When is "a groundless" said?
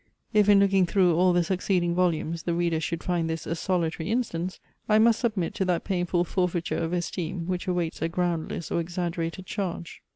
8.01-8.71